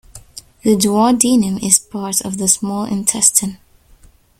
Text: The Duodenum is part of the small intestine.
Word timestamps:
The 0.63 0.75
Duodenum 0.75 1.59
is 1.61 1.77
part 1.77 2.21
of 2.21 2.39
the 2.39 2.47
small 2.47 2.85
intestine. 2.85 3.59